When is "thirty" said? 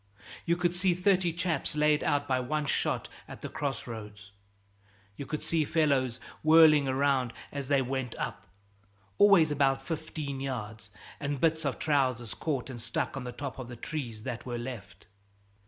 0.95-1.31